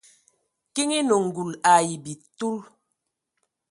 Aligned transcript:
Kiŋ 0.73 0.89
enə 0.99 1.15
ngul 1.25 1.51
ai 1.73 1.91
bitil. 2.03 2.55